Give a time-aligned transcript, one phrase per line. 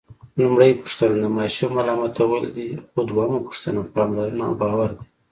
[0.39, 5.05] لومړۍ پوښتنه د ماشوم ملامتول دي، خو دویمه پوښتنه پاملرنه او باور دی.